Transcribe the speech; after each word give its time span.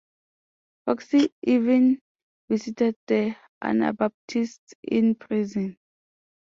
Foxe 0.83 1.27
even 1.43 1.99
visited 2.49 2.95
the 3.05 3.35
Anabaptists 3.61 4.73
in 4.81 5.13
prison. 5.13 5.77